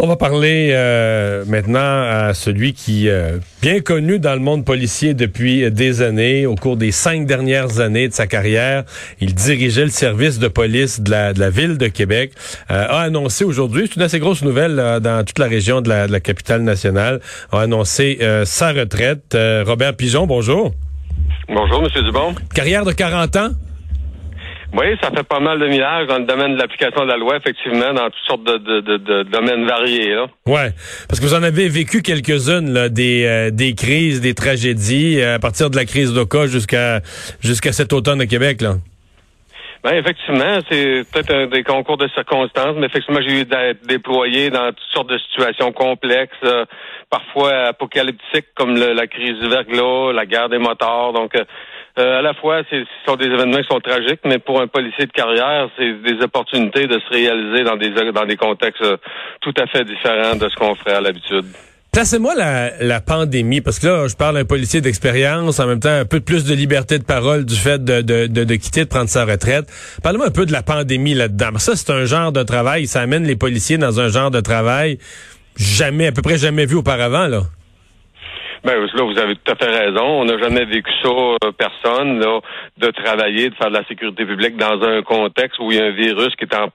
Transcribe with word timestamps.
On 0.00 0.06
va 0.06 0.14
parler 0.14 0.70
euh, 0.70 1.44
maintenant 1.48 1.80
à 1.80 2.32
celui 2.32 2.72
qui 2.72 3.08
euh, 3.08 3.38
bien 3.62 3.80
connu 3.80 4.20
dans 4.20 4.34
le 4.34 4.38
monde 4.38 4.64
policier 4.64 5.12
depuis 5.12 5.68
des 5.72 6.02
années. 6.02 6.46
Au 6.46 6.54
cours 6.54 6.76
des 6.76 6.92
cinq 6.92 7.26
dernières 7.26 7.80
années 7.80 8.06
de 8.06 8.12
sa 8.12 8.28
carrière, 8.28 8.84
il 9.20 9.34
dirigeait 9.34 9.82
le 9.82 9.90
service 9.90 10.38
de 10.38 10.46
police 10.46 11.00
de 11.00 11.10
la, 11.10 11.32
de 11.32 11.40
la 11.40 11.50
ville 11.50 11.78
de 11.78 11.88
Québec. 11.88 12.30
Euh, 12.70 12.86
a 12.88 13.00
annoncé 13.00 13.42
aujourd'hui, 13.42 13.88
c'est 13.88 13.96
une 13.96 14.02
assez 14.02 14.20
grosse 14.20 14.42
nouvelle 14.42 14.76
dans 15.02 15.24
toute 15.24 15.40
la 15.40 15.48
région 15.48 15.80
de 15.80 15.88
la, 15.88 16.06
de 16.06 16.12
la 16.12 16.20
capitale 16.20 16.62
nationale, 16.62 17.20
a 17.50 17.62
annoncé 17.62 18.20
sa 18.44 18.70
retraite. 18.70 19.36
Robert 19.66 19.96
Pigeon, 19.96 20.28
bonjour. 20.28 20.74
Bonjour, 21.48 21.82
Monsieur 21.82 22.02
Dubon. 22.04 22.36
Carrière 22.54 22.84
de 22.84 22.92
40 22.92 23.34
ans? 23.34 23.48
Oui, 24.74 24.86
ça 25.02 25.10
fait 25.10 25.22
pas 25.22 25.40
mal 25.40 25.58
de 25.58 25.66
millages 25.66 26.06
dans 26.06 26.18
le 26.18 26.24
domaine 26.24 26.54
de 26.54 26.58
l'application 26.58 27.02
de 27.02 27.08
la 27.08 27.16
loi, 27.16 27.36
effectivement, 27.36 27.94
dans 27.94 28.10
toutes 28.10 28.26
sortes 28.26 28.44
de, 28.44 28.58
de, 28.58 28.96
de, 28.98 29.22
domaines 29.24 29.66
variés. 29.66 30.14
Là. 30.14 30.26
Ouais, 30.46 30.72
parce 31.08 31.20
que 31.20 31.24
vous 31.24 31.34
en 31.34 31.42
avez 31.42 31.68
vécu 31.68 32.02
quelques-unes, 32.02 32.72
là, 32.72 32.88
des, 32.88 33.24
euh, 33.24 33.50
des 33.50 33.74
crises, 33.74 34.20
des 34.20 34.34
tragédies, 34.34 35.20
euh, 35.20 35.36
à 35.36 35.38
partir 35.38 35.70
de 35.70 35.76
la 35.76 35.86
crise 35.86 36.12
d'Oka 36.12 36.46
jusqu'à 36.46 37.00
jusqu'à 37.40 37.72
cet 37.72 37.92
automne 37.92 38.20
au 38.20 38.26
Québec. 38.26 38.60
Là. 38.60 38.74
Ben 39.84 39.94
effectivement, 39.94 40.58
c'est 40.68 41.04
peut-être 41.12 41.50
des 41.50 41.62
concours 41.62 41.96
de 41.96 42.08
circonstances, 42.08 42.74
mais 42.76 42.86
effectivement, 42.86 43.20
j'ai 43.22 43.40
eu 43.40 43.44
d'être 43.44 43.86
déployé 43.86 44.50
dans 44.50 44.68
toutes 44.68 44.92
sortes 44.92 45.08
de 45.08 45.18
situations 45.18 45.72
complexes, 45.72 46.32
euh, 46.42 46.64
parfois 47.10 47.68
apocalyptiques, 47.68 48.48
comme 48.56 48.76
la 48.76 49.06
crise 49.06 49.38
du 49.38 49.48
verglas, 49.48 50.12
la 50.12 50.26
guerre 50.26 50.48
des 50.48 50.58
moteurs. 50.58 51.12
Donc, 51.12 51.36
euh, 51.36 51.44
à 51.96 52.22
la 52.22 52.34
fois, 52.34 52.62
ce 52.70 52.84
sont 53.06 53.16
des 53.16 53.26
événements 53.26 53.58
qui 53.58 53.68
sont 53.68 53.80
tragiques, 53.80 54.20
mais 54.24 54.38
pour 54.38 54.60
un 54.60 54.68
policier 54.68 55.06
de 55.06 55.12
carrière, 55.12 55.68
c'est 55.76 55.94
des 56.02 56.22
opportunités 56.22 56.86
de 56.86 56.98
se 57.00 57.08
réaliser 57.12 57.64
dans 57.64 57.76
des 57.76 57.90
dans 58.12 58.26
des 58.26 58.36
contextes 58.36 58.82
euh, 58.82 58.96
tout 59.40 59.54
à 59.58 59.66
fait 59.66 59.84
différents 59.84 60.36
de 60.36 60.48
ce 60.48 60.54
qu'on 60.56 60.74
ferait 60.74 60.94
à 60.94 61.00
l'habitude. 61.00 61.46
Placez-moi 61.90 62.34
la, 62.36 62.84
la 62.84 63.00
pandémie, 63.00 63.62
parce 63.62 63.78
que 63.78 63.86
là, 63.86 64.06
je 64.08 64.14
parle 64.14 64.34
d'un 64.34 64.44
policier 64.44 64.80
d'expérience, 64.80 65.58
en 65.58 65.66
même 65.66 65.80
temps, 65.80 65.88
un 65.88 66.04
peu 66.04 66.20
plus 66.20 66.44
de 66.44 66.54
liberté 66.54 66.98
de 66.98 67.04
parole 67.04 67.46
du 67.46 67.56
fait 67.56 67.82
de, 67.82 68.02
de, 68.02 68.26
de, 68.26 68.44
de 68.44 68.54
quitter, 68.56 68.84
de 68.84 68.88
prendre 68.88 69.08
sa 69.08 69.24
retraite. 69.24 69.64
Parlez-moi 70.02 70.28
un 70.28 70.30
peu 70.30 70.44
de 70.44 70.52
la 70.52 70.62
pandémie 70.62 71.14
là-dedans. 71.14 71.56
Ça, 71.56 71.74
c'est 71.76 71.90
un 71.90 72.04
genre 72.04 72.30
de 72.30 72.42
travail, 72.42 72.86
ça 72.86 73.00
amène 73.00 73.24
les 73.24 73.36
policiers 73.36 73.78
dans 73.78 74.00
un 74.00 74.08
genre 74.08 74.30
de 74.30 74.40
travail 74.40 74.98
jamais, 75.56 76.06
à 76.06 76.12
peu 76.12 76.22
près 76.22 76.36
jamais 76.36 76.66
vu 76.66 76.76
auparavant, 76.76 77.26
là. 77.26 77.42
Ben 78.64 78.74
là, 78.80 79.02
vous 79.04 79.18
avez 79.18 79.36
tout 79.36 79.52
à 79.52 79.54
fait 79.54 79.70
raison. 79.70 80.04
On 80.04 80.24
n'a 80.24 80.38
jamais 80.38 80.64
vécu 80.64 80.90
ça, 81.02 81.08
euh, 81.08 81.52
personne, 81.56 82.18
là, 82.18 82.40
de 82.76 82.90
travailler, 82.90 83.50
de 83.50 83.54
faire 83.54 83.68
de 83.68 83.76
la 83.76 83.84
sécurité 83.84 84.24
publique 84.24 84.56
dans 84.56 84.82
un 84.82 85.02
contexte 85.02 85.58
où 85.60 85.70
il 85.70 85.78
y 85.78 85.80
a 85.80 85.84
un 85.84 85.90
virus 85.90 86.34
qui 86.36 86.44
est 86.44 86.54
en, 86.54 86.68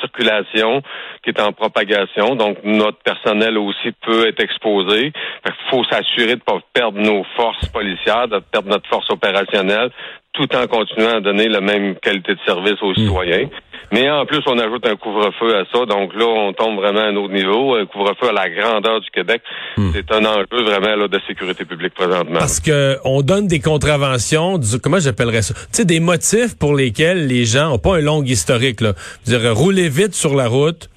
circulation, 0.00 0.82
qui 1.22 1.30
est 1.30 1.40
en 1.40 1.52
propagation. 1.52 2.34
Donc, 2.36 2.58
notre 2.64 2.98
personnel 2.98 3.56
aussi 3.56 3.92
peut 4.02 4.28
être 4.28 4.40
exposé. 4.40 5.12
Il 5.46 5.52
faut 5.70 5.84
s'assurer 5.84 6.34
de 6.36 6.40
ne 6.40 6.44
pas 6.44 6.60
perdre 6.72 6.98
nos 6.98 7.24
forces 7.36 7.66
policières, 7.68 8.28
de 8.28 8.38
perdre 8.38 8.68
notre 8.68 8.88
force 8.88 9.08
opérationnelle, 9.10 9.90
tout 10.32 10.48
en 10.56 10.66
continuant 10.66 11.16
à 11.16 11.20
donner 11.20 11.48
la 11.48 11.60
même 11.60 11.96
qualité 11.96 12.34
de 12.34 12.40
service 12.46 12.80
aux 12.82 12.92
hmm. 12.92 13.06
citoyens. 13.06 13.48
Mais 13.92 14.08
en 14.10 14.24
plus, 14.24 14.40
on 14.46 14.58
ajoute 14.58 14.86
un 14.86 14.96
couvre-feu 14.96 15.54
à 15.54 15.64
ça. 15.70 15.84
Donc 15.84 16.14
là, 16.14 16.24
on 16.24 16.54
tombe 16.54 16.76
vraiment 16.76 17.00
à 17.00 17.08
un 17.08 17.16
autre 17.16 17.34
niveau. 17.34 17.74
Un 17.74 17.84
couvre-feu 17.84 18.30
à 18.30 18.32
la 18.32 18.48
grandeur 18.48 19.00
du 19.00 19.10
Québec. 19.10 19.42
Hmm. 19.76 19.90
C'est 19.92 20.10
un 20.12 20.24
enjeu 20.24 20.62
vraiment 20.64 20.96
là, 20.96 21.08
de 21.08 21.20
sécurité 21.26 21.66
publique 21.66 21.92
présentement. 21.92 22.38
Parce 22.38 22.60
que 22.60 22.96
on 23.04 23.20
donne 23.20 23.46
des 23.46 23.60
contraventions, 23.60 24.58
comment 24.82 24.98
j'appellerais 24.98 25.42
ça? 25.42 25.54
Tu 25.54 25.60
sais, 25.72 25.84
des 25.84 26.00
motifs 26.00 26.56
pour 26.58 26.74
lesquels 26.74 27.26
les 27.26 27.44
gens 27.44 27.68
n'ont 27.68 27.78
pas 27.78 27.96
un 27.96 28.00
long 28.00 28.22
historique. 28.22 28.80
Là. 28.80 28.94
Je 29.26 29.32
veux 29.32 29.38
dire, 29.38 29.54
rouler 29.54 29.90
vite 29.90 30.14
sur 30.14 30.34
la 30.34 30.48
route, 30.48 30.88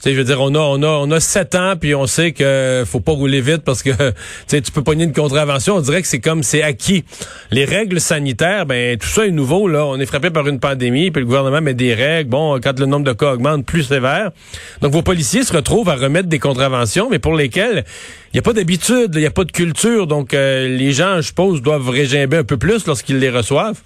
sais, 0.00 0.12
je 0.12 0.18
veux 0.18 0.24
dire, 0.24 0.40
on 0.40 0.54
a, 0.54 0.58
on 0.58 0.82
a, 0.82 0.86
on 0.86 1.10
a 1.10 1.20
sept 1.20 1.54
ans, 1.54 1.74
puis 1.78 1.94
on 1.94 2.06
sait 2.06 2.32
que 2.32 2.84
faut 2.86 3.00
pas 3.00 3.12
rouler 3.12 3.40
vite 3.40 3.62
parce 3.64 3.82
que, 3.82 3.90
tu 4.48 4.60
tu 4.62 4.72
peux 4.72 4.82
pogner 4.82 5.04
une 5.04 5.12
contravention. 5.12 5.76
On 5.76 5.80
dirait 5.80 6.02
que 6.02 6.08
c'est 6.08 6.20
comme, 6.20 6.42
c'est 6.42 6.62
acquis. 6.62 7.04
Les 7.50 7.64
règles 7.64 8.00
sanitaires, 8.00 8.66
ben, 8.66 8.96
tout 8.98 9.08
ça 9.08 9.26
est 9.26 9.30
nouveau, 9.30 9.68
là. 9.68 9.84
On 9.84 9.98
est 9.98 10.06
frappé 10.06 10.30
par 10.30 10.48
une 10.48 10.60
pandémie, 10.60 11.10
puis 11.10 11.20
le 11.20 11.26
gouvernement 11.26 11.60
met 11.60 11.74
des 11.74 11.94
règles. 11.94 12.30
Bon, 12.30 12.58
quand 12.60 12.78
le 12.78 12.86
nombre 12.86 13.04
de 13.04 13.12
cas 13.12 13.32
augmente, 13.32 13.66
plus 13.66 13.84
sévère. 13.84 14.30
Donc, 14.80 14.92
vos 14.92 15.02
policiers 15.02 15.44
se 15.44 15.52
retrouvent 15.52 15.88
à 15.88 15.96
remettre 15.96 16.28
des 16.28 16.38
contraventions, 16.38 17.08
mais 17.10 17.18
pour 17.18 17.34
lesquelles 17.34 17.84
il 18.32 18.36
n'y 18.36 18.38
a 18.38 18.42
pas 18.42 18.52
d'habitude, 18.52 19.10
il 19.14 19.20
n'y 19.20 19.26
a 19.26 19.30
pas 19.30 19.44
de 19.44 19.52
culture. 19.52 20.06
Donc, 20.06 20.34
euh, 20.34 20.68
les 20.68 20.92
gens, 20.92 21.16
je 21.16 21.28
suppose, 21.28 21.62
doivent 21.62 21.88
régimber 21.88 22.36
un 22.36 22.44
peu 22.44 22.56
plus 22.56 22.86
lorsqu'ils 22.86 23.18
les 23.18 23.30
reçoivent. 23.30 23.80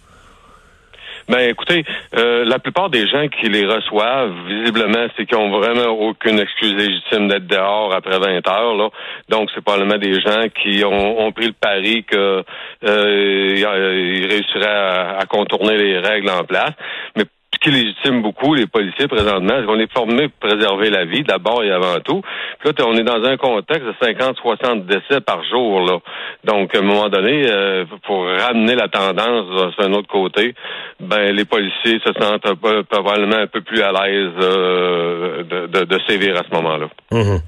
Ben 1.29 1.49
écoutez, 1.49 1.85
euh, 2.17 2.45
la 2.45 2.59
plupart 2.59 2.91
des 2.91 3.07
gens 3.07 3.29
qui 3.29 3.49
les 3.49 3.65
reçoivent, 3.65 4.35
visiblement, 4.47 5.07
c'est 5.17 5.25
qu'ils 5.25 5.39
ont 5.39 5.51
vraiment 5.59 5.89
aucune 5.89 6.39
excuse 6.39 6.75
légitime 6.75 7.29
d'être 7.29 7.47
dehors 7.47 7.95
après 7.95 8.19
20 8.19 8.47
heures. 8.49 8.75
Là. 8.75 8.89
Donc, 9.31 9.51
c'est 9.55 9.63
probablement 9.63 9.99
des 9.99 10.21
gens 10.21 10.45
qui 10.63 10.85
ont, 10.85 11.33
pris 11.33 11.47
le 11.47 11.53
pari 11.53 12.05
que 12.05 12.45
euh, 12.85 13.55
ils 13.57 14.27
réussiraient 14.27 14.67
à, 14.67 15.19
à, 15.19 15.27
contourner 15.27 15.77
les 15.77 15.99
règles 15.99 16.31
en 16.31 16.45
place. 16.45 16.73
Mais 17.17 17.25
qui 17.65 17.71
légitime 17.71 18.21
beaucoup 18.21 18.55
les 18.55 18.67
policiers 18.67 19.09
présentement, 19.09 19.55
c'est 19.59 19.65
qu'on 19.65 19.79
est 19.79 19.91
formé 19.91 20.29
pour 20.29 20.51
préserver 20.51 20.91
la 20.91 21.07
vie, 21.07 21.23
d'abord 21.23 21.65
et 21.65 21.71
avant 21.71 21.99
tout? 22.05 22.21
Puis 22.61 22.69
là, 22.69 22.85
on 22.87 22.95
est 22.95 23.03
dans 23.03 23.25
un 23.25 23.39
contexte 23.39 23.87
de 23.87 23.95
50-60 24.07 24.85
décès 24.85 25.21
par 25.23 25.43
jour. 25.45 25.81
Là. 25.81 25.99
Donc, 26.45 26.75
à 26.75 26.81
un 26.81 26.83
moment 26.83 27.09
donné, 27.09 27.47
euh, 27.49 27.87
pour 28.07 28.27
ramener 28.27 28.75
la 28.75 28.89
tendance 28.89 29.73
sur 29.75 29.85
un 29.85 29.93
autre 29.95 30.09
côté, 30.09 30.55
ben 31.01 31.35
les 31.35 31.47
policiers 31.47 32.01
se 32.05 32.13
sentent 32.21 32.53
probablement 32.91 33.37
un 33.37 33.47
peu 33.47 33.63
plus 33.63 33.81
à 33.81 33.93
l'aise 33.93 34.33
euh, 34.43 35.43
de, 35.45 35.85
de, 35.85 35.99
sévir 36.07 36.37
à 36.37 36.43
ce 36.47 36.55
moment-là. 36.55 36.89
Mmh. 37.13 37.39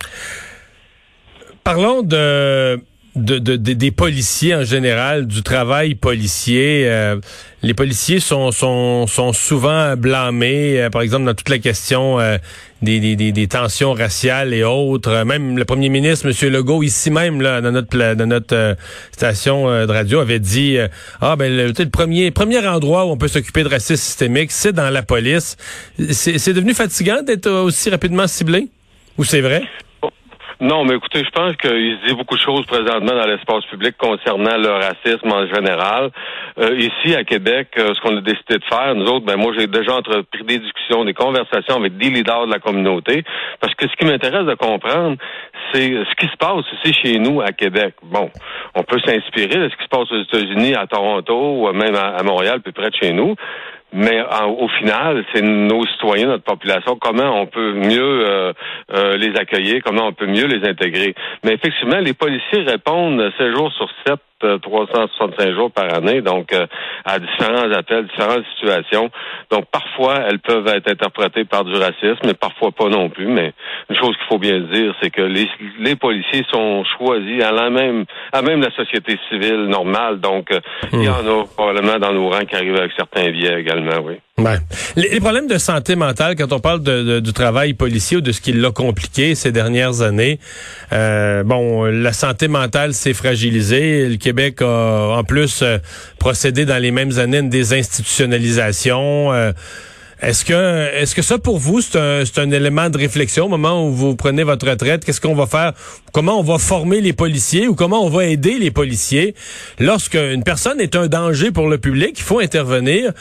Parlons 1.63 2.03
de 2.03 2.81
de, 3.17 3.57
des 3.57 3.91
policiers 3.91 4.55
en 4.55 4.65
général, 4.65 5.27
du 5.27 5.43
travail 5.43 5.95
policier. 5.95 6.85
Euh, 6.87 7.17
les 7.63 7.73
policiers 7.73 8.21
sont, 8.21 8.53
sont, 8.53 9.07
sont 9.07 9.33
souvent 9.33 9.97
blâmés, 9.97 10.83
euh, 10.83 10.91
par 10.91 11.03
exemple, 11.03 11.25
dans 11.25 11.35
toute 11.35 11.49
la 11.49 11.59
question 11.59 12.21
euh, 12.21 12.37
des, 12.83 13.01
des, 13.01 13.33
des, 13.33 13.49
tensions 13.49 13.95
raciales 13.95 14.53
et 14.53 14.63
autres. 14.63 15.25
Même 15.25 15.57
le 15.57 15.65
premier 15.65 15.89
ministre, 15.89 16.29
M. 16.29 16.53
Legault, 16.53 16.83
ici 16.83 17.11
même, 17.11 17.41
là, 17.41 17.63
dans 17.63 17.73
notre, 17.73 18.15
dans 18.15 18.27
notre 18.27 18.77
station 19.13 19.67
de 19.87 19.91
radio, 19.91 20.21
avait 20.21 20.39
dit 20.39 20.77
Ah, 21.23 21.37
ben, 21.37 21.51
le, 21.51 21.73
le, 21.73 21.91
premier, 21.91 22.31
premier 22.31 22.65
endroit 22.67 23.07
où 23.07 23.11
on 23.11 23.17
peut 23.17 23.29
s'occuper 23.29 23.63
de 23.63 23.69
racisme 23.69 23.97
systémique, 23.97 24.53
c'est 24.53 24.73
dans 24.73 24.91
la 24.91 25.03
police. 25.03 25.57
C'est 26.11 26.53
devenu 26.53 26.75
fatigant 26.75 27.23
d'être 27.23 27.51
aussi 27.51 27.89
rapidement 27.89 28.27
ciblé? 28.27 28.69
Ou 29.17 29.25
c'est 29.25 29.41
vrai? 29.41 29.63
Non, 30.59 30.87
mais 30.87 30.95
écoutez, 30.95 31.23
je 31.23 31.31
pense 31.31 31.55
qu'il 31.57 31.99
se 32.01 32.07
dit 32.07 32.15
beaucoup 32.15 32.35
de 32.35 32.41
choses 32.41 32.65
présentement 32.65 33.13
dans 33.13 33.27
l'espace 33.27 33.67
public 33.67 33.95
concernant 33.99 34.57
le 34.57 34.71
racisme 34.71 35.31
en 35.31 35.47
général. 35.47 36.11
Euh, 36.59 36.79
ici, 36.79 37.15
à 37.15 37.25
Québec, 37.25 37.69
euh, 37.77 37.93
ce 37.93 38.01
qu'on 38.01 38.17
a 38.17 38.23
décidé 38.23 38.57
de 38.57 38.65
faire, 38.65 38.95
nous 38.95 39.05
autres, 39.05 39.27
ben 39.27 39.37
moi, 39.37 39.53
j'ai 39.59 39.67
déjà 39.67 39.97
entrepris 39.97 40.45
des 40.45 40.59
discussions, 40.59 41.05
des 41.05 41.13
conversations 41.13 41.77
avec 41.77 41.99
des 41.99 42.09
leaders 42.09 42.47
de 42.47 42.53
la 42.53 42.59
communauté, 42.59 43.23
parce 43.61 43.75
que 43.75 43.87
ce 43.87 43.95
qui 43.97 44.07
m'intéresse 44.07 44.47
de 44.47 44.55
comprendre, 44.55 45.19
c'est 45.75 45.89
ce 45.91 46.15
qui 46.19 46.27
se 46.27 46.37
passe 46.39 46.65
ici 46.83 46.95
chez 47.03 47.19
nous 47.19 47.43
à 47.43 47.53
Québec. 47.53 47.95
Bon, 48.03 48.31
on 48.75 48.83
peut 48.83 49.01
s'inspirer 49.05 49.59
de 49.59 49.69
ce 49.69 49.77
qui 49.77 49.85
se 49.85 49.89
passe 49.91 50.11
aux 50.11 50.23
États-Unis, 50.23 50.75
à 50.75 50.87
Toronto, 50.87 51.67
ou 51.67 51.73
même 51.75 51.95
à, 51.95 52.17
à 52.17 52.23
Montréal, 52.23 52.63
plus 52.63 52.73
près 52.73 52.89
de 52.89 52.97
chez 52.97 53.13
nous. 53.13 53.35
Mais 53.93 54.21
au 54.21 54.69
final, 54.69 55.25
c'est 55.33 55.43
nos 55.43 55.87
citoyens, 55.87 56.27
notre 56.29 56.45
population, 56.45 56.97
comment 57.01 57.41
on 57.41 57.47
peut 57.47 57.73
mieux 57.73 58.27
euh, 58.29 58.53
euh, 58.93 59.17
les 59.17 59.35
accueillir, 59.37 59.81
comment 59.85 60.09
on 60.09 60.13
peut 60.13 60.27
mieux 60.27 60.47
les 60.47 60.69
intégrer. 60.69 61.15
Mais 61.45 61.55
effectivement, 61.55 61.99
les 61.99 62.13
policiers 62.13 62.63
répondent 62.63 63.33
7 63.39 63.55
jours 63.55 63.73
sur 63.73 63.89
7 64.07 64.21
365 64.41 65.55
jours 65.55 65.71
par 65.71 65.93
année, 65.95 66.21
donc 66.21 66.53
euh, 66.53 66.67
à 67.05 67.19
différents 67.19 67.71
appels, 67.73 68.07
différentes 68.07 68.45
situations. 68.57 69.11
Donc 69.51 69.65
parfois, 69.71 70.17
elles 70.29 70.41
peuvent 70.41 70.67
être 70.69 70.91
interprétées 70.91 71.45
par 71.45 71.65
du 71.65 71.73
racisme, 71.73 72.21
mais 72.25 72.35
parfois 72.35 72.71
pas 72.71 72.89
non 72.89 73.09
plus. 73.09 73.27
Mais 73.27 73.53
une 73.89 73.97
chose 73.97 74.15
qu'il 74.17 74.27
faut 74.29 74.39
bien 74.39 74.61
dire, 74.61 74.95
c'est 75.01 75.11
que 75.11 75.23
les, 75.23 75.49
les, 75.79 75.97
policiers 75.97 76.45
sont 76.53 76.85
choisis 76.99 77.43
à 77.43 77.53
la 77.53 77.71
même, 77.71 78.05
à 78.33 78.43
même 78.43 78.61
la 78.61 78.71
société 78.73 79.19
civile 79.31 79.67
normale. 79.67 80.21
Donc 80.21 80.51
euh, 80.53 80.61
il 80.93 81.03
y 81.03 81.09
hmm. 81.09 81.13
en 81.13 81.41
a 81.41 81.45
probablement 81.47 81.99
dans 81.99 82.13
nos 82.13 82.29
rangs 82.29 82.45
qui 82.45 82.57
arrivent 82.57 82.77
avec 82.77 82.93
certains 82.97 83.31
biais 83.31 83.61
également, 83.61 83.76
oui. 84.05 84.15
Ouais. 84.39 84.59
Les, 84.97 85.21
problèmes 85.21 85.47
de 85.47 85.59
santé 85.59 85.97
mentale, 85.97 86.37
quand 86.37 86.53
on 86.53 86.61
parle 86.61 86.83
de, 86.83 87.21
du 87.21 87.33
travail 87.33 87.75
policier 87.75 88.19
ou 88.19 88.21
de 88.21 88.33
ce 88.33 88.41
qui 88.41 88.53
l'a 88.53 88.71
compliqué 88.71 89.35
ces 89.35 89.53
dernières 89.53 90.03
années, 90.03 90.39
euh, 90.93 91.43
bon, 91.43 91.85
la 91.85 92.13
santé 92.13 92.49
mentale 92.49 92.95
s'est 92.95 93.15
fragilisée. 93.15 94.09
Le 94.09 94.17
Québec 94.17 94.61
a 94.61 95.17
en 95.17 95.25
plus 95.25 95.63
euh, 95.63 95.79
procédé 96.19 96.65
dans 96.65 96.81
les 96.81 96.91
mêmes 96.91 97.19
années 97.19 97.39
à 97.39 97.41
une 97.41 97.51
désinstitutionnalisation. 97.51 99.33
Euh, 99.33 99.53
Est-ce 100.23 100.47
que 100.47 100.95
est-ce 100.95 101.15
que 101.15 101.21
ça 101.21 101.37
pour 101.37 101.59
vous 101.59 101.83
c'est 101.83 101.99
un, 101.99 102.25
c'est 102.25 102.41
un 102.41 102.51
élément 102.51 102.89
de 102.89 102.97
réflexion 102.97 103.45
au 103.45 103.49
moment 103.49 103.87
où 103.87 103.93
vous 103.93 104.17
prenez 104.17 104.45
votre 104.45 104.67
retraite? 104.67 105.05
Qu'est-ce 105.05 105.21
qu'on 105.21 105.35
va 105.35 105.47
faire? 105.47 105.75
Comment 106.13 106.41
on 106.41 106.43
va 106.43 106.57
former 106.57 107.03
les 107.03 107.13
policiers 107.13 107.69
ou 107.69 107.75
comment 107.75 108.03
on 108.03 108.09
va 108.09 108.25
aider 108.25 108.59
les 108.59 108.71
policiers? 108.71 109.35
Lorsque 109.79 110.15
une 110.15 110.43
personne 110.43 110.81
est 110.81 110.97
un 110.97 111.09
danger 111.09 111.51
pour 111.51 111.69
le 111.69 111.77
public 111.77 112.15
Il 112.17 112.23
faut 112.23 112.39
intervenir, 112.39 113.13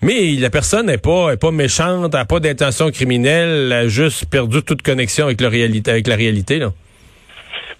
mais 0.00 0.34
la 0.34 0.48
personne 0.48 0.86
n'est 0.86 0.96
pas 0.98 1.32
est 1.32 1.38
pas 1.38 1.50
méchante, 1.50 2.12
n'a 2.12 2.24
pas 2.24 2.38
d'intention 2.38 2.92
criminelle, 2.92 3.66
elle 3.66 3.72
a 3.72 3.88
juste 3.88 4.26
perdu 4.26 4.62
toute 4.62 4.82
connexion 4.82 5.24
avec 5.24 5.40
la 5.40 5.48
réalité 5.48 5.90
avec 5.90 6.06
la 6.06 6.14
réalité 6.14 6.60
là. 6.60 6.72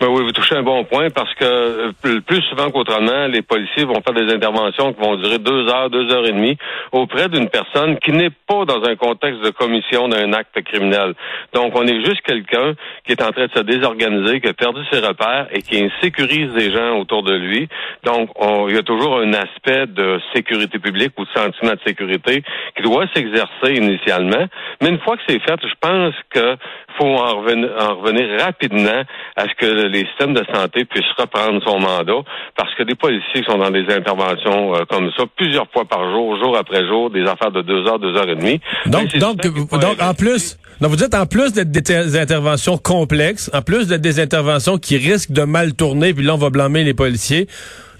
Ben 0.04 0.10
oui, 0.10 0.22
vous 0.22 0.32
touchez 0.32 0.54
un 0.54 0.62
bon 0.62 0.84
point 0.84 1.08
parce 1.08 1.32
que 1.32 1.44
euh, 1.46 2.20
plus 2.26 2.42
souvent 2.50 2.70
qu'autrement, 2.70 3.26
les 3.26 3.40
policiers 3.40 3.86
vont 3.86 4.02
faire 4.02 4.12
des 4.12 4.30
interventions 4.30 4.92
qui 4.92 5.00
vont 5.00 5.16
durer 5.16 5.38
deux 5.38 5.66
heures, 5.66 5.88
deux 5.88 6.12
heures 6.12 6.26
et 6.26 6.32
demie 6.32 6.58
auprès 6.92 7.30
d'une 7.30 7.48
personne 7.48 7.98
qui 8.00 8.12
n'est 8.12 8.28
pas 8.28 8.66
dans 8.66 8.84
un 8.84 8.96
contexte 8.96 9.40
de 9.40 9.48
commission 9.48 10.08
d'un 10.08 10.34
acte 10.34 10.60
criminel. 10.60 11.14
Donc, 11.54 11.72
on 11.74 11.86
est 11.86 12.04
juste 12.04 12.20
quelqu'un 12.20 12.74
qui 13.06 13.12
est 13.12 13.22
en 13.22 13.30
train 13.30 13.46
de 13.46 13.52
se 13.52 13.60
désorganiser, 13.60 14.42
qui 14.42 14.48
a 14.48 14.52
perdu 14.52 14.82
ses 14.92 14.98
repères 14.98 15.46
et 15.52 15.62
qui 15.62 15.82
insécurise 15.82 16.50
les 16.54 16.70
gens 16.70 16.98
autour 16.98 17.22
de 17.22 17.32
lui. 17.32 17.66
Donc, 18.02 18.28
il 18.68 18.74
y 18.74 18.78
a 18.78 18.82
toujours 18.82 19.20
un 19.20 19.32
aspect 19.32 19.86
de 19.86 20.20
sécurité 20.34 20.78
publique 20.78 21.12
ou 21.16 21.24
de 21.24 21.30
sentiment 21.34 21.72
de 21.72 21.80
sécurité 21.86 22.42
qui 22.76 22.82
doit 22.82 23.06
s'exercer 23.14 23.72
initialement. 23.72 24.48
Mais 24.82 24.90
une 24.90 24.98
fois 24.98 25.16
que 25.16 25.22
c'est 25.26 25.40
fait, 25.40 25.58
je 25.62 25.74
pense 25.80 26.14
que 26.28 26.58
faut 26.98 27.06
en 27.06 27.40
revenir 27.40 28.40
rapidement 28.40 29.02
à 29.36 29.42
ce 29.48 29.54
que 29.54 29.66
les 29.94 30.06
systèmes 30.06 30.34
de 30.34 30.44
santé 30.52 30.84
puissent 30.84 31.04
reprendre 31.16 31.62
son 31.64 31.78
mandat, 31.78 32.22
parce 32.56 32.74
que 32.74 32.82
des 32.82 32.94
policiers 32.94 33.42
sont 33.46 33.58
dans 33.58 33.70
des 33.70 33.86
interventions 33.88 34.74
euh, 34.74 34.84
comme 34.90 35.10
ça 35.16 35.24
plusieurs 35.36 35.70
fois 35.70 35.84
par 35.84 36.10
jour, 36.10 36.36
jour 36.42 36.56
après 36.56 36.86
jour, 36.86 37.10
des 37.10 37.22
affaires 37.22 37.52
de 37.52 37.62
deux 37.62 37.86
heures, 37.86 37.98
deux 37.98 38.14
heures 38.16 38.28
et 38.28 38.36
demie. 38.36 38.60
Donc, 38.86 39.16
donc, 39.16 39.36
donc 39.40 40.02
en 40.02 40.14
plus, 40.14 40.58
donc 40.80 40.90
vous 40.90 40.96
dites 40.96 41.14
en 41.14 41.26
plus 41.26 41.52
d'être 41.52 41.70
des 41.70 42.18
interventions 42.18 42.76
complexes, 42.76 43.50
en 43.54 43.62
plus 43.62 43.86
d'être 43.86 44.02
des 44.02 44.20
interventions 44.20 44.78
qui 44.78 44.96
risquent 44.96 45.32
de 45.32 45.42
mal 45.42 45.74
tourner, 45.74 46.12
puis 46.12 46.24
là 46.24 46.34
on 46.34 46.38
va 46.38 46.50
blâmer 46.50 46.84
les 46.84 46.94
policiers. 46.94 47.46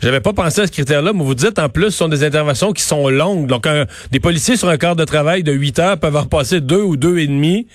J'avais 0.03 0.21
pas 0.21 0.33
pensé 0.33 0.61
à 0.61 0.67
ce 0.67 0.73
critère-là, 0.73 1.13
mais 1.15 1.25
vous 1.25 1.35
dites 1.35 1.59
en 1.59 1.69
plus, 1.69 1.87
ce 1.87 1.99
sont 1.99 2.09
des 2.09 2.25
interventions 2.25 2.73
qui 2.73 2.83
sont 2.83 3.09
longues. 3.09 3.47
Donc, 3.47 3.67
des 4.11 4.21
policiers 4.21 4.57
sur 4.59 4.69
un 4.69 4.77
quart 4.77 4.97
de 4.97 5.05
travail 5.05 5.45
de 5.45 5.53
8 5.53 5.79
heures 5.79 5.99
peuvent 5.99 6.17
en 6.17 6.23
repasser 6.23 6.61
deux 6.61 6.83
ou 6.83 6.99
deux 6.99 7.19
et 7.19 7.27
demi 7.27 7.67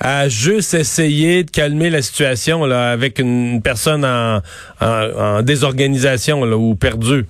à 0.00 0.28
juste 0.28 0.74
essayer 0.74 1.44
de 1.44 1.50
calmer 1.50 1.90
la 1.90 2.02
situation 2.02 2.64
là, 2.64 2.90
avec 2.90 3.18
une 3.18 3.62
personne 3.62 4.04
en, 4.04 5.42
désorganisation 5.42 6.44
là, 6.44 6.56
ou 6.56 6.74
perdue. 6.74 7.26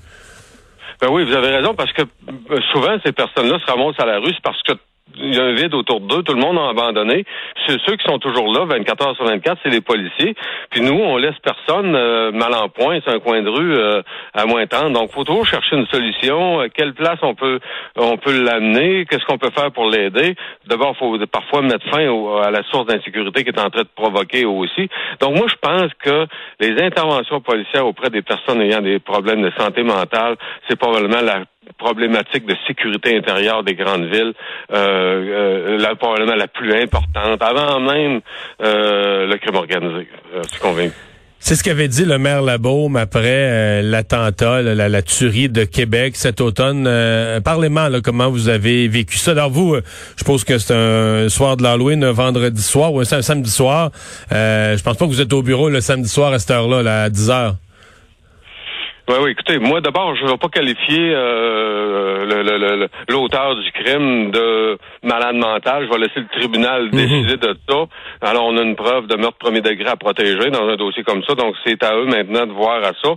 Ben 1.01 1.09
oui, 1.11 1.25
vous 1.25 1.35
avez 1.35 1.49
raison, 1.49 1.75
parce 1.75 1.93
que 1.93 2.03
euh, 2.03 2.61
souvent, 2.73 2.97
ces 3.05 3.13
personnes-là 3.13 3.59
se 3.59 3.71
ramassent 3.71 3.99
à 3.99 4.07
la 4.07 4.19
rue 4.21 4.33
parce 4.43 4.63
que 4.63 4.73
il 5.17 5.35
y 5.35 5.39
a 5.39 5.45
un 5.45 5.53
vide 5.53 5.75
autour 5.75 6.01
d'eux, 6.01 6.23
tout 6.23 6.35
le 6.35 6.41
monde 6.41 6.59
a 6.59 6.69
abandonné. 6.69 7.25
C'est 7.67 7.79
ceux 7.87 7.97
qui 7.97 8.05
sont 8.05 8.19
toujours 8.19 8.53
là, 8.53 8.65
24 8.65 9.07
heures 9.07 9.17
sur 9.17 9.25
24, 9.25 9.59
c'est 9.63 9.71
les 9.71 9.81
policiers. 9.81 10.35
Puis 10.71 10.81
nous, 10.81 10.95
on 10.95 11.17
laisse 11.17 11.39
personne 11.43 11.95
euh, 11.95 12.33
mal 12.33 12.55
en 12.55 12.69
point, 12.69 12.99
c'est 13.05 13.13
un 13.13 13.21
coin 13.21 13.43
de 13.43 13.49
rue 13.49 13.77
euh, 13.77 14.03
à 14.35 14.47
moins 14.47 14.67
temps. 14.67 14.91
Donc, 14.91 15.13
faut 15.13 15.25
toujours 15.25 15.47
chercher 15.47 15.77
une 15.77 15.87
solution. 15.87 16.61
Euh, 16.61 16.69
quelle 16.75 16.95
place 16.95 17.19
on 17.23 17.35
peut 17.35 17.61
on 17.97 18.17
peut 18.17 18.43
l'amener? 18.43 19.07
Qu'est-ce 19.07 19.25
qu'on 19.25 19.39
peut 19.39 19.51
faire 19.51 19.71
pour 19.73 19.89
l'aider? 19.89 20.35
D'abord, 20.67 20.97
faut 20.97 21.19
parfois 21.27 21.63
mettre 21.63 21.89
fin 21.91 22.05
à 22.43 22.51
la 22.51 22.63
source 22.65 22.87
d'insécurité 22.87 23.45
qui 23.45 23.51
est 23.51 23.61
en 23.61 23.71
train 23.71 23.83
de 23.83 23.89
provoquer 23.95 24.45
aussi. 24.45 24.89
Donc, 25.21 25.37
moi, 25.37 25.47
je 25.49 25.57
pense 25.61 25.93
que 26.03 26.27
les 26.61 26.83
interventions 26.83 27.41
policières 27.41 27.87
auprès 27.87 28.11
des 28.11 28.23
personnes 28.23 28.61
ayant 28.61 28.81
des 28.81 28.99
problèmes 28.99 29.43
de 29.43 29.53
santé 29.59 29.83
mentale, 29.83 30.37
c'est 30.69 30.77
probablement 30.79 31.21
la 31.23 31.43
problématique 31.79 32.47
de 32.47 32.55
sécurité 32.67 33.17
intérieure 33.17 33.63
des 33.63 33.75
grandes 33.75 34.07
villes, 34.07 34.33
euh, 34.73 34.77
euh, 34.77 35.79
la, 35.79 35.95
probablement 35.95 36.35
la 36.35 36.49
plus 36.49 36.75
importante, 36.75 37.43
avant 37.43 37.81
même 37.81 38.21
euh, 38.63 39.27
le 39.27 39.37
crime 39.39 39.57
organisé. 39.57 40.09
Euh, 40.35 40.43
je 40.45 40.49
suis 40.51 40.61
convaincu. 40.61 40.95
C'est 41.41 41.57
ce 41.57 41.63
qu'avait 41.63 41.89
dit 41.89 42.07
le 42.07 42.17
maire 42.17 42.41
Labaume 42.41 42.97
après 42.97 43.29
euh, 43.29 43.83
l'attentat, 43.83 44.63
la, 44.63 44.89
la, 44.89 45.03
tuerie 45.03 45.51
de 45.51 45.65
Québec 45.65 46.17
cet 46.17 46.41
automne. 46.41 46.89
Parlez-moi 47.45 47.91
comment 48.03 48.31
vous 48.31 48.49
avez 48.49 48.89
vécu 48.89 49.19
ça. 49.19 49.33
Alors 49.33 49.51
vous, 49.51 49.77
je 49.77 49.81
suppose 50.17 50.43
que 50.45 50.57
c'est 50.57 50.73
un 50.73 51.29
soir 51.29 51.59
de 51.59 51.63
l'Halloween, 51.63 52.03
un 52.03 52.13
vendredi 52.13 52.63
soir 52.63 52.95
ou 52.95 53.01
un 53.01 53.05
samedi 53.05 53.51
soir. 53.51 53.91
je 54.31 54.83
pense 54.83 54.97
pas 54.97 55.05
que 55.05 55.11
vous 55.11 55.21
êtes 55.21 55.35
au 55.35 55.43
bureau 55.43 55.69
le 55.69 55.83
samedi 55.83 56.09
soir 56.09 56.33
à 56.33 56.39
cette 56.39 56.51
heure-là, 56.51 56.83
là, 56.83 57.03
à 57.03 57.11
10 57.11 57.31
heures. 57.31 57.57
Oui, 59.07 59.17
oui, 59.21 59.31
écoutez, 59.33 59.59
moi 59.59 59.83
d'abord, 59.83 60.17
je 60.17 60.25
ne 60.25 60.31
vais 60.31 60.39
pas 60.39 60.49
qualifier 60.49 61.13
euh, 61.15 62.89
l'auteur 63.09 63.55
du 63.57 63.71
crime 63.73 64.31
de 64.31 64.79
malade 65.03 65.37
mental. 65.37 65.87
Je 65.87 65.93
vais 65.93 66.07
laisser 66.07 66.21
le 66.21 66.41
tribunal 66.41 66.85
mhm. 66.87 66.91
décider 66.91 67.37
de 67.37 67.55
ça. 67.69 67.85
Alors, 68.23 68.47
on 68.47 68.57
a 68.57 68.63
une 68.63 68.77
preuve 68.77 69.07
de 69.07 69.17
meurtre 69.17 69.37
premier 69.39 69.61
degré 69.61 69.89
à 69.89 69.97
protéger 69.97 70.51
dans 70.51 70.67
un 70.67 70.77
dossier 70.77 71.03
comme 71.03 71.23
ça, 71.25 71.35
donc 71.35 71.55
c'est 71.67 71.83
à 71.85 71.95
eux 71.97 72.07
maintenant 72.07 72.47
de 72.47 72.53
voir 72.53 72.83
à 72.83 72.93
ça. 73.03 73.11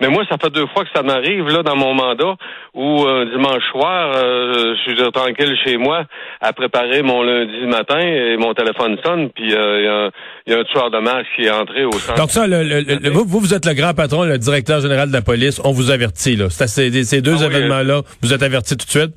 Mais 0.00 0.08
moi, 0.08 0.24
ça 0.28 0.36
fait 0.42 0.50
deux 0.50 0.66
fois 0.74 0.84
que 0.84 0.90
ça 0.92 1.02
m'arrive 1.02 1.46
là 1.48 1.62
dans 1.62 1.76
mon 1.76 1.94
mandat 1.94 2.34
où 2.74 3.06
un 3.06 3.26
dimanche 3.26 3.62
soir, 3.70 4.12
euh, 4.16 4.74
je 4.86 4.92
suis 4.92 5.12
tranquille 5.12 5.56
chez 5.64 5.76
moi 5.76 6.04
à 6.40 6.52
préparer 6.52 7.02
mon 7.02 7.22
lundi 7.22 7.66
matin 7.66 8.00
et 8.00 8.36
mon 8.36 8.54
téléphone 8.54 8.96
sonne, 9.04 9.30
puis 9.30 9.54
euh, 9.54 10.10
il 10.46 10.52
y, 10.52 10.56
a 10.56 10.60
un 10.60 10.64
tueur 10.64 10.90
de 10.90 10.98
masse 10.98 11.26
qui 11.36 11.44
est 11.44 11.50
entré 11.50 11.84
au 11.84 11.92
centre. 11.92 12.18
Donc 12.18 12.30
ça, 12.30 12.46
le, 12.46 13.10
vous, 13.10 13.24
vous 13.40 13.54
êtes 13.54 13.66
le 13.66 13.74
grand 13.74 13.94
patron, 13.94 14.24
le 14.24 14.38
directeur 14.38 14.80
général 14.80 15.08
de 15.08 15.12
la 15.12 15.22
police, 15.28 15.60
on 15.62 15.72
vous 15.72 15.90
avertit, 15.90 16.36
là. 16.36 16.46
C'est 16.48 16.68
ces, 16.68 17.20
deux 17.20 17.42
ah 17.42 17.46
événements-là, 17.46 18.00
vous 18.22 18.32
êtes 18.32 18.42
averti 18.42 18.78
tout 18.78 18.86
de 18.86 18.90
suite? 18.90 19.12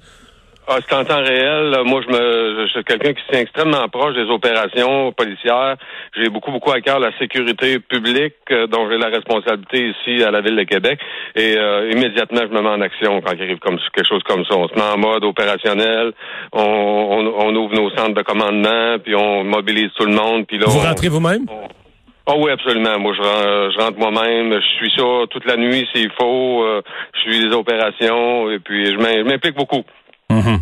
Ah, 0.68 0.78
c'est 0.84 0.94
en 0.94 1.06
temps 1.06 1.24
réel. 1.24 1.74
Moi, 1.86 2.02
je 2.06 2.12
me, 2.14 2.66
je 2.66 2.72
suis 2.72 2.84
quelqu'un 2.84 3.14
qui 3.14 3.22
est 3.32 3.40
extrêmement 3.40 3.88
proche 3.88 4.14
des 4.16 4.30
opérations 4.30 5.14
policières. 5.14 5.76
J'ai 6.18 6.30
beaucoup, 6.30 6.52
beaucoup 6.52 6.72
à 6.72 6.82
cœur 6.82 7.00
la 7.00 7.18
sécurité 7.18 7.80
publique, 7.80 8.36
euh, 8.52 8.68
dont 8.68 8.90
j'ai 8.90 8.98
la 8.98 9.08
responsabilité 9.08 9.92
ici 9.92 10.24
à 10.24 10.32
la 10.32 10.42
ville 10.42 10.58
de 10.58 10.64
Québec. 10.64 11.00
Et 11.36 11.56
euh, 11.58 11.90
immédiatement, 11.92 12.42
je 12.42 12.54
me 12.56 12.62
mets 12.62 12.76
en 12.78 12.82
action 12.82 13.22
quand 13.22 13.32
il 13.34 13.44
arrive 13.44 13.60
comme 13.60 13.80
quelque 13.94 14.08
chose 14.08 14.24
comme 14.28 14.44
ça. 14.46 14.56
On 14.56 14.68
se 14.68 14.76
met 14.76 14.82
en 14.82 14.98
mode 14.98 15.24
opérationnel. 15.24 16.12
On, 16.52 16.62
on, 17.40 17.56
ouvre 17.56 17.74
nos 17.74 17.90
centres 17.92 18.16
de 18.16 18.22
commandement, 18.22 19.00
puis 19.00 19.16
on 19.16 19.46
mobilise 19.46 19.92
tout 19.98 20.06
le 20.06 20.14
monde. 20.14 20.46
Puis 20.46 20.58
là, 20.58 20.66
vous 20.68 20.80
rentrez 20.80 21.08
vous-même? 21.08 21.46
Oh 22.28 22.36
oui, 22.38 22.52
absolument. 22.52 23.00
Moi, 23.00 23.14
je 23.14 23.82
rentre, 23.82 23.98
moi-même. 23.98 24.54
Je 24.54 24.68
suis 24.78 24.92
ça 24.96 25.04
toute 25.30 25.46
la 25.46 25.58
nuit 25.58 25.88
s'il 25.94 26.12
faut. 26.12 26.64
Euh, 26.64 26.82
je 27.14 27.20
suis 27.22 27.48
des 27.48 27.56
opérations 27.56 28.50
et 28.52 28.60
puis 28.60 28.86
je 28.86 29.24
m'implique 29.24 29.56
beaucoup. 29.56 29.84
Mm-hmm. 30.30 30.60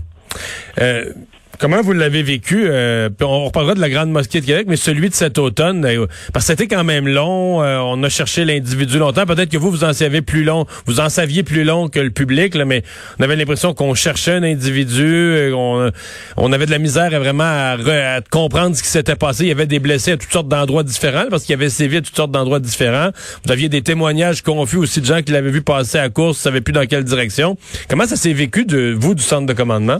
Euh, 0.80 1.14
Comment 1.60 1.82
vous 1.82 1.92
l'avez 1.92 2.24
vécu? 2.24 2.68
Euh, 2.70 3.10
on 3.20 3.44
reparlera 3.44 3.76
de 3.76 3.82
la 3.82 3.90
Grande 3.90 4.12
Mosquée 4.12 4.40
de 4.40 4.46
Québec, 4.46 4.68
mais 4.70 4.78
celui 4.78 5.10
de 5.10 5.14
cet 5.14 5.38
automne, 5.38 5.84
euh, 5.84 6.08
parce 6.32 6.46
que 6.46 6.54
c'était 6.54 6.74
quand 6.74 6.86
même 6.86 7.06
long. 7.06 7.62
Euh, 7.62 7.80
on 7.80 8.02
a 8.02 8.08
cherché 8.08 8.46
l'individu 8.46 8.98
longtemps. 8.98 9.26
Peut-être 9.26 9.50
que 9.50 9.58
vous, 9.58 9.70
vous 9.70 9.84
en 9.84 9.92
saviez 9.92 10.22
plus 10.22 10.46
long, 10.46 10.66
vous 10.86 11.02
en 11.02 11.10
saviez 11.10 11.44
plus 11.44 11.66
long 11.66 11.90
que 11.90 12.00
le 12.00 12.12
public, 12.12 12.56
là, 12.56 12.64
mais 12.64 12.82
on 13.20 13.24
avait 13.24 13.36
l'impression 13.36 13.74
qu'on 13.74 13.94
cherchait 13.94 14.32
un 14.32 14.44
individu. 14.44 15.52
On, 15.54 15.92
on, 16.38 16.54
avait 16.54 16.66
de 16.66 16.72
la 16.72 16.78
misère 16.78 17.14
à 17.14 17.20
vraiment 17.20 17.44
à, 17.44 18.22
comprendre 18.32 18.78
ce 18.78 18.82
qui 18.82 18.88
s'était 18.88 19.18
passé. 19.18 19.44
Il 19.44 19.50
y 19.50 19.52
avait 19.52 19.66
des 19.66 19.80
blessés 19.80 20.14
à 20.14 20.18
toutes 20.18 20.32
sortes 20.32 20.48
d'endroits 20.48 20.84
différents, 20.84 21.26
parce 21.30 21.44
qu'il 21.44 21.52
y 21.52 21.60
avait 21.60 21.70
sévi 21.70 21.98
à 21.98 22.02
toutes 22.02 22.16
sortes 22.16 22.32
d'endroits 22.32 22.62
différents. 22.62 23.10
Vous 23.46 23.52
aviez 23.52 23.68
des 23.68 23.82
témoignages 23.82 24.44
confus 24.44 24.78
aussi 24.78 25.02
de 25.02 25.06
gens 25.06 25.22
qui 25.22 25.34
l'avaient 25.34 25.52
vu 25.52 25.62
passer 25.62 25.98
à 25.98 26.08
course, 26.08 26.38
ne 26.38 26.44
savaient 26.44 26.62
plus 26.62 26.72
dans 26.72 26.86
quelle 26.86 27.04
direction. 27.04 27.58
Comment 27.90 28.06
ça 28.06 28.16
s'est 28.16 28.32
vécu 28.32 28.64
de 28.64 28.96
vous, 28.98 29.14
du 29.14 29.24
centre 29.24 29.46
de 29.46 29.54
commandement? 29.54 30.00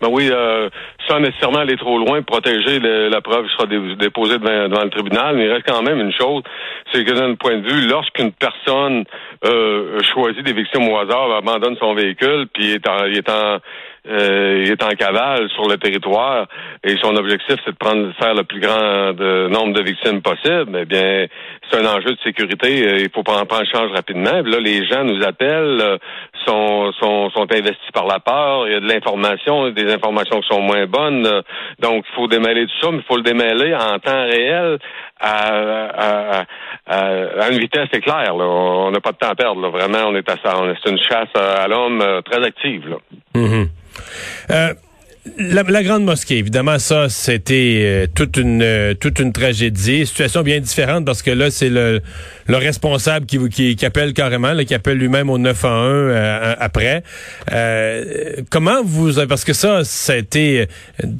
Ben 0.00 0.08
oui, 0.10 0.30
euh, 0.30 0.70
sans 1.06 1.20
nécessairement 1.20 1.58
aller 1.58 1.76
trop 1.76 1.98
loin, 1.98 2.22
protéger 2.22 2.78
la 2.80 3.20
preuve 3.20 3.46
sera 3.48 3.66
déposée 3.66 4.38
devant, 4.38 4.84
le 4.84 4.90
tribunal, 4.90 5.36
mais 5.36 5.44
il 5.44 5.52
reste 5.52 5.66
quand 5.68 5.82
même 5.82 6.00
une 6.00 6.12
chose, 6.12 6.42
c'est 6.90 7.04
que 7.04 7.12
d'un 7.12 7.34
point 7.34 7.58
de 7.58 7.68
vue, 7.68 7.86
lorsqu'une 7.86 8.32
personne 8.32 9.04
euh, 9.44 10.00
choisit 10.14 10.42
des 10.42 10.54
victimes 10.54 10.88
au 10.88 10.96
hasard, 10.96 11.32
abandonne 11.36 11.76
son 11.76 11.94
véhicule, 11.94 12.46
puis 12.52 12.72
est 12.72 12.88
il 13.08 13.18
est 13.18 13.28
en 13.28 13.58
euh, 14.08 14.62
il 14.64 14.70
est 14.70 14.82
en 14.82 14.90
cavale 14.90 15.48
sur 15.50 15.68
le 15.68 15.76
territoire 15.76 16.46
et 16.82 16.96
son 17.02 17.14
objectif 17.16 17.56
c'est 17.64 17.72
de 17.72 17.76
prendre 17.76 18.12
faire 18.18 18.34
le 18.34 18.44
plus 18.44 18.60
grand 18.60 19.12
nombre 19.48 19.74
de 19.74 19.82
victimes 19.82 20.22
possible, 20.22 20.78
eh 20.80 20.84
bien 20.84 21.26
c'est 21.70 21.78
un 21.78 21.86
enjeu 21.86 22.12
de 22.12 22.18
sécurité. 22.24 22.86
Euh, 22.86 22.98
il 22.98 23.10
faut 23.10 23.22
prendre, 23.22 23.46
prendre 23.46 23.66
change 23.66 23.90
rapidement. 23.92 24.42
là, 24.44 24.58
les 24.60 24.86
gens 24.86 25.04
nous 25.04 25.22
appellent, 25.24 25.80
euh, 25.80 25.98
sont, 26.46 26.92
sont, 26.92 27.30
sont 27.30 27.46
investis 27.52 27.90
par 27.92 28.06
la 28.06 28.18
peur. 28.18 28.66
Il 28.66 28.72
y 28.72 28.76
a 28.76 28.80
de 28.80 28.88
l'information, 28.88 29.70
des 29.70 29.92
informations 29.92 30.40
qui 30.40 30.48
sont 30.48 30.60
moins 30.60 30.86
bonnes. 30.86 31.28
donc 31.78 32.04
il 32.08 32.14
faut 32.14 32.26
démêler 32.26 32.66
tout 32.66 32.80
ça, 32.80 32.90
mais 32.90 32.98
il 32.98 33.04
faut 33.04 33.16
le 33.16 33.22
démêler 33.22 33.74
en 33.74 33.98
temps 33.98 34.24
réel 34.24 34.78
à, 35.20 36.44
à, 36.86 37.50
une 37.50 37.58
vitesse 37.58 37.88
éclair. 37.92 38.34
Là. 38.34 38.44
On 38.44 38.90
n'a 38.90 39.00
pas 39.00 39.12
de 39.12 39.18
temps 39.18 39.30
à 39.30 39.34
perdre. 39.34 39.60
Là. 39.60 39.68
Vraiment, 39.68 40.08
on 40.08 40.16
est 40.16 40.28
à 40.28 40.36
ça. 40.42 40.54
C'est 40.82 40.90
une 40.90 40.98
chasse 40.98 41.28
à 41.34 41.68
l'homme 41.68 42.02
très 42.24 42.44
active. 42.44 42.88
Là. 42.88 42.96
Mm-hmm. 43.34 43.68
Euh, 44.50 44.74
La, 45.36 45.82
grande 45.82 46.04
mosquée, 46.04 46.38
évidemment, 46.38 46.78
ça, 46.78 47.10
c'était 47.10 47.82
euh, 47.82 48.06
toute 48.14 48.38
une 48.38 48.62
euh, 48.62 48.94
toute 48.94 49.18
une 49.18 49.32
tragédie, 49.32 50.06
situation 50.06 50.42
bien 50.42 50.60
différente 50.60 51.04
parce 51.04 51.20
que 51.20 51.30
là, 51.30 51.50
c'est 51.50 51.68
le, 51.68 52.00
le 52.46 52.56
responsable 52.56 53.26
qui, 53.26 53.76
qui, 53.76 53.84
appelle 53.86 54.14
carrément, 54.14 54.54
là, 54.54 54.64
qui 54.64 54.72
appelle 54.72 54.96
lui-même 54.96 55.28
au 55.28 55.36
911 55.36 56.10
euh, 56.10 56.54
après. 56.58 57.02
comment 58.48 58.82
vous, 58.82 59.26
parce 59.26 59.44
que 59.44 59.52
ça, 59.52 59.84
ça 59.84 60.14
a 60.14 60.66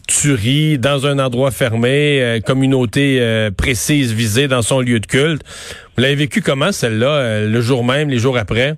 tuerie 0.07 0.79
dans 0.79 1.07
un 1.07 1.19
endroit 1.19 1.51
fermé, 1.51 2.41
communauté 2.47 3.51
précise 3.57 4.15
visée 4.15 4.49
dans 4.49 4.63
son 4.63 4.81
lieu 4.81 5.01
de 5.01 5.07
culte. 5.07 5.43
Vous 5.97 6.03
l'avez 6.03 6.15
vécu 6.15 6.41
comment 6.41 6.73
celle-là, 6.73 7.41
le 7.47 7.61
jour 7.61 7.85
même, 7.85 8.09
les 8.09 8.19
jours 8.19 8.39
après? 8.39 8.77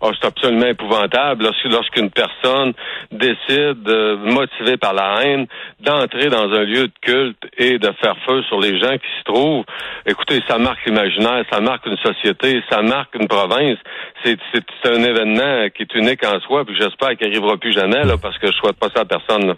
Oh, 0.00 0.10
c'est 0.18 0.26
absolument 0.26 0.66
épouvantable 0.66 1.48
lorsqu'une 1.64 2.10
personne 2.10 2.72
décide, 3.12 3.88
euh, 3.88 4.16
motivée 4.16 4.76
par 4.76 4.94
la 4.94 5.22
haine, 5.22 5.46
d'entrer 5.80 6.28
dans 6.28 6.50
un 6.52 6.64
lieu 6.64 6.88
de 6.88 6.92
culte 7.00 7.42
et 7.56 7.78
de 7.78 7.90
faire 8.00 8.16
feu 8.26 8.42
sur 8.48 8.60
les 8.60 8.78
gens 8.78 8.94
qui 8.94 9.08
se 9.18 9.24
trouvent. 9.24 9.64
Écoutez, 10.06 10.42
ça 10.48 10.58
marque 10.58 10.84
l'imaginaire, 10.86 11.44
ça 11.50 11.60
marque 11.60 11.86
une 11.86 11.96
société, 11.98 12.62
ça 12.70 12.82
marque 12.82 13.14
une 13.14 13.28
province. 13.28 13.78
C'est, 14.24 14.38
un 14.84 15.02
événement 15.02 15.68
qui 15.74 15.82
est 15.82 15.94
unique 15.94 16.24
en 16.24 16.38
soi, 16.40 16.64
puis 16.64 16.76
j'espère 16.78 17.16
qu'il 17.16 17.26
n'arrivera 17.26 17.56
plus 17.56 17.72
jamais, 17.72 18.04
là, 18.04 18.16
parce 18.16 18.38
que 18.38 18.46
je 18.46 18.52
souhaite 18.52 18.76
pas 18.76 18.88
ça 18.94 19.02
à 19.02 19.04
personne. 19.04 19.54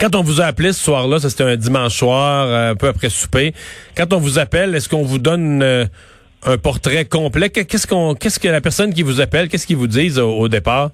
Quand 0.00 0.14
on 0.14 0.22
vous 0.22 0.40
a 0.40 0.44
appelé 0.44 0.72
ce 0.72 0.82
soir-là, 0.82 1.18
c'était 1.18 1.44
un 1.44 1.56
dimanche 1.56 1.94
soir, 1.94 2.46
euh, 2.46 2.72
un 2.72 2.76
peu 2.76 2.88
après 2.88 3.10
souper. 3.10 3.52
Quand 3.96 4.12
on 4.12 4.18
vous 4.18 4.38
appelle, 4.38 4.74
est-ce 4.74 4.88
qu'on 4.88 5.02
vous 5.02 5.18
donne 5.18 5.62
euh, 5.62 5.84
un 6.44 6.58
portrait 6.58 7.04
complet. 7.04 7.50
Qu'est-ce 7.50 7.86
qu'on, 7.86 8.14
qu'est-ce 8.14 8.38
que 8.38 8.48
la 8.48 8.60
personne 8.60 8.92
qui 8.92 9.02
vous 9.02 9.20
appelle, 9.20 9.48
qu'est-ce 9.48 9.66
qu'ils 9.66 9.76
vous 9.76 9.86
disent 9.86 10.18
au, 10.18 10.48
départ? 10.48 10.90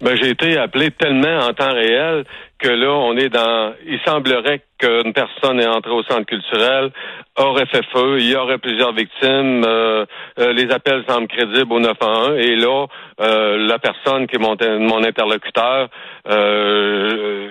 Ben, 0.00 0.16
j'ai 0.16 0.30
été 0.30 0.56
appelé 0.56 0.92
tellement 0.92 1.38
en 1.38 1.52
temps 1.52 1.72
réel 1.72 2.24
que 2.60 2.68
là, 2.68 2.90
on 2.90 3.16
est 3.16 3.28
dans. 3.28 3.72
Il 3.84 3.98
semblerait 4.06 4.62
qu'une 4.78 5.12
personne 5.12 5.60
est 5.60 5.66
entrée 5.66 5.90
au 5.90 6.04
centre 6.04 6.26
culturel, 6.26 6.90
aurait 7.36 7.66
fait 7.66 7.84
feu, 7.92 8.18
il 8.20 8.30
y 8.30 8.36
aurait 8.36 8.58
plusieurs 8.58 8.92
victimes, 8.92 9.64
euh, 9.64 10.06
euh, 10.38 10.52
les 10.52 10.70
appels 10.70 11.04
semblent 11.08 11.26
crédibles 11.26 11.72
au 11.72 11.80
911, 11.80 12.38
et 12.38 12.56
là, 12.56 12.86
euh, 13.20 13.66
la 13.66 13.78
personne 13.80 14.28
qui 14.28 14.36
est 14.36 14.38
mon, 14.38 14.56
mon 14.80 15.02
interlocuteur, 15.04 15.88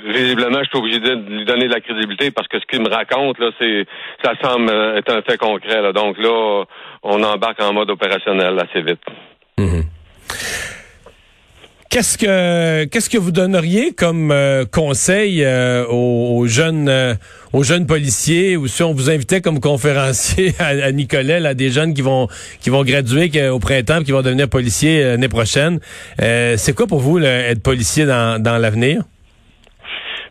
visiblement, 0.06 0.60
je 0.64 0.70
suis 0.70 0.78
obligé 0.78 1.00
de 1.00 1.16
lui 1.16 1.46
donner 1.46 1.68
de 1.68 1.74
la 1.74 1.82
crédibilité 1.82 2.32
parce 2.32 2.48
que 2.48 2.60
ce 2.60 2.66
qu'il 2.66 2.82
me 2.82 2.90
raconte, 2.90 3.40
là, 3.40 3.50
c'est 3.60 3.86
ça 4.24 4.34
semble 4.42 4.72
être 4.72 5.12
un 5.12 5.22
fait 5.22 5.38
concret. 5.38 5.82
Là. 5.82 5.92
Donc 5.92 6.18
là, 6.18 6.64
on 7.04 7.24
embarque 7.24 7.62
en 7.62 7.74
mode 7.74 7.90
opérationnel 7.90 8.58
assez 8.60 8.82
vite. 8.82 9.02
Mm-hmm. 9.58 10.77
Qu'est-ce 11.90 12.18
que 12.18 12.84
qu'est-ce 12.84 13.10
que 13.10 13.18
vous 13.18 13.32
donneriez 13.32 13.94
comme 13.94 14.32
euh, 14.32 14.66
conseil 14.66 15.42
euh, 15.44 15.86
aux, 15.88 16.46
jeunes 16.46 16.90
euh, 16.90 17.16
aux 17.54 17.64
jeunes 17.64 17.86
policiers 17.86 18.58
ou 18.58 18.68
si 18.68 18.84
on 18.84 18.94
vous 18.94 19.10
invitait 19.10 19.40
comme 19.40 19.62
conférencier 19.62 20.54
à, 20.60 20.68
à 20.68 20.92
Nicolet 20.92 21.40
là, 21.40 21.54
des 21.54 21.70
jeunes 21.70 21.94
qui 21.94 22.02
vont 22.02 22.28
qui 22.60 22.70
vont 22.70 22.84
graduer 22.84 23.48
au 23.50 23.60
printemps 23.60 24.04
qui 24.04 24.12
vont 24.12 24.22
devenir 24.22 24.50
policiers 24.50 25.02
l'année 25.02 25.30
prochaine 25.30 25.80
c'est 26.20 26.76
quoi 26.76 26.88
pour 26.88 27.00
vous 27.00 27.20
être 27.20 27.62
policier 27.62 28.06
dans, 28.06 28.42
dans 28.42 28.58
l'avenir? 28.58 29.04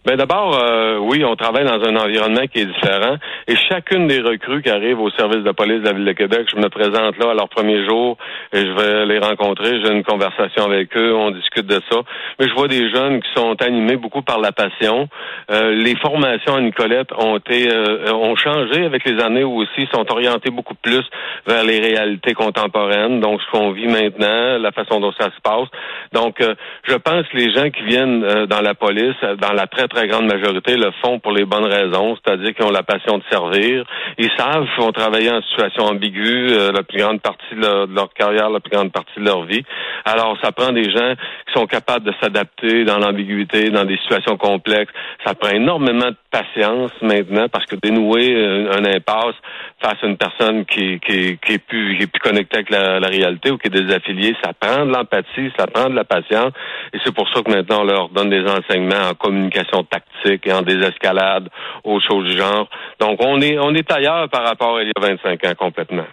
Ben 0.07 0.15
d'abord, 0.15 0.57
euh, 0.63 0.99
oui, 0.99 1.25
on 1.25 1.35
travaille 1.35 1.65
dans 1.65 1.83
un 1.83 1.97
environnement 1.97 2.47
qui 2.47 2.61
est 2.61 2.67
différent. 2.67 3.17
Et 3.49 3.57
chacune 3.57 4.07
des 4.07 4.21
recrues 4.21 4.63
qui 4.63 4.71
arrivent 4.71 5.01
au 5.01 5.11
service 5.11 5.43
de 5.43 5.51
police 5.51 5.81
de 5.81 5.87
la 5.87 5.95
Ville 5.95 6.05
de 6.05 6.13
Québec, 6.13 6.47
je 6.49 6.61
me 6.61 6.69
présente 6.69 7.19
là 7.19 7.33
à 7.33 7.35
leur 7.35 7.49
premier 7.49 7.85
jour 7.85 8.17
et 8.53 8.61
je 8.61 8.71
vais 8.71 9.05
les 9.07 9.19
rencontrer. 9.19 9.81
J'ai 9.83 9.93
une 9.93 10.05
conversation 10.05 10.65
avec 10.65 10.97
eux, 10.97 11.13
on 11.13 11.33
discute 11.33 11.67
de 11.67 11.81
ça. 11.91 12.03
Mais 12.39 12.47
je 12.47 12.55
vois 12.55 12.69
des 12.69 12.89
jeunes 12.89 13.21
qui 13.21 13.29
sont 13.35 13.61
animés 13.61 13.97
beaucoup 13.97 14.23
par 14.23 14.39
la 14.39 14.53
passion. 14.53 15.09
Euh, 15.51 15.73
les 15.73 15.97
formations 15.97 16.55
à 16.55 16.61
Nicolette 16.61 17.09
ont 17.19 17.39
été 17.39 17.69
euh, 17.69 18.13
ont 18.13 18.37
changé 18.37 18.85
avec 18.85 19.05
les 19.11 19.21
années 19.21 19.43
aussi, 19.43 19.89
sont 19.93 20.09
orientées 20.09 20.53
beaucoup 20.53 20.77
plus 20.77 21.03
vers 21.49 21.65
les 21.65 21.81
réalités 21.81 22.35
contemporaines. 22.35 23.19
Donc 23.19 23.41
ce 23.43 23.51
qu'on 23.51 23.73
vit 23.73 23.89
maintenant, 23.89 24.57
la 24.59 24.71
façon 24.71 25.01
dont 25.01 25.13
ça 25.19 25.31
se 25.35 25.41
passe. 25.43 25.67
Donc 26.13 26.37
je 26.85 26.95
pense 26.95 27.27
que 27.27 27.37
les 27.37 27.53
gens 27.53 27.71
qui 27.71 27.83
viennent 27.83 28.47
dans 28.47 28.61
la 28.61 28.75
police, 28.75 29.17
dans 29.41 29.53
la 29.53 29.67
traite 29.67 29.96
très 29.97 30.09
grande 30.09 30.26
majorité 30.26 30.76
le 30.76 30.91
font 31.03 31.19
pour 31.21 31.33
les 31.33 31.47
bonnes 31.47 31.65
raisons, 31.65 32.17
c'est-à-dire 32.17 32.55
qu'ils 32.55 32.67
ont 32.67 32.71
la 32.71 32.83
passion 32.83 33.17
de 33.17 33.23
servir. 33.31 33.85
Ils 34.19 34.31
savent 34.37 34.67
qu'ils 34.67 34.85
vont 34.85 34.93
travailler 34.93 35.31
en 35.31 35.41
situation 35.41 35.85
ambiguë 35.85 36.53
euh, 36.53 36.71
la 36.71 36.83
plus 36.83 36.99
grande 36.99 37.23
partie 37.23 37.55
de 37.55 37.95
leur, 37.95 38.12
carrière, 38.12 38.50
la 38.50 38.61
plus 38.61 38.76
grande 38.76 38.93
partie 38.93 39.19
de 39.19 39.25
leur 39.25 39.45
vie. 39.45 39.62
Alors, 40.05 40.37
ça 40.43 40.53
prend 40.53 40.73
des 40.73 40.91
gens 40.91 41.15
qui 41.47 41.55
sont 41.55 41.67
capables 41.67 42.05
de 42.05 42.12
s'adapter 42.21 42.85
dans 42.85 42.99
l'ambiguïté, 42.99 43.71
dans 43.71 43.87
des 43.87 43.97
situations 43.97 44.37
complexes. 44.37 44.93
Ça 45.25 45.35
prend 45.35 45.50
énormément 45.50 46.11
de 46.11 46.17
patience 46.31 46.93
maintenant 47.00 47.49
parce 47.49 47.65
que 47.65 47.76
dénouer 47.76 48.37
un, 48.71 48.85
impasse 48.85 49.37
face 49.81 49.97
à 50.03 50.07
une 50.07 50.19
personne 50.19 50.67
qui, 50.67 51.00
qui, 51.00 51.38
qui 51.38 51.53
est 51.55 51.67
plus 51.67 51.97
qui 51.97 52.03
est 52.03 52.07
plus 52.07 52.21
connectée 52.21 52.59
avec 52.59 52.71
la 52.71 53.09
réalité 53.09 53.50
ou 53.50 53.59
qui 53.59 53.69
est 53.69 53.71
désaffiliée, 53.71 54.37
ça 54.45 54.53
prend 54.53 54.85
de 54.85 54.93
l'empathie, 54.93 55.50
ça 55.59 55.67
prend 55.67 55.88
de 55.88 55.95
la 55.95 56.05
patience. 56.05 56.53
Et 56.93 56.99
c'est 57.05 57.15
pour 57.15 57.29
ça 57.33 57.43
que 57.43 57.50
maintenant 57.50 57.81
on 57.81 57.85
leur 57.85 58.09
donne 58.11 58.31
des 58.31 58.45
enseignements 58.45 59.11
en 59.11 59.15
communication 59.15 59.86
tactique 59.87 60.47
et 60.47 60.52
en 60.52 60.62
désescalade, 60.62 61.49
aux 61.85 62.00
choses 62.00 62.26
du 62.26 62.37
genre. 62.37 62.69
Donc, 63.00 63.19
on 63.21 63.40
est, 63.40 63.59
on 63.59 63.75
est 63.75 63.90
ailleurs 63.90 64.28
par 64.28 64.45
rapport 64.45 64.76
à 64.76 64.83
il 64.83 64.88
y 64.88 64.93
a 64.97 65.00
25 65.00 65.45
ans 65.45 65.55
complètement. 65.59 66.07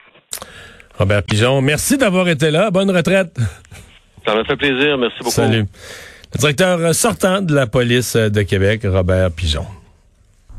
Robert 0.98 1.24
Pigeon, 1.24 1.62
merci 1.62 1.98
d'avoir 1.98 2.28
été 2.30 2.52
là. 2.52 2.70
Bonne 2.72 2.92
retraite. 2.92 3.36
Ça 4.26 4.36
m'a 4.36 4.44
fait 4.44 4.56
plaisir. 4.56 4.98
Merci 4.98 5.18
beaucoup. 5.20 5.32
Salut. 5.32 5.66
Le 6.34 6.40
directeur 6.40 6.96
sortant 6.96 7.42
de 7.42 7.54
la 7.54 7.68
police 7.68 8.16
de 8.16 8.42
Québec, 8.44 8.82
Robert 8.86 9.32
Pigeon. 9.32 9.66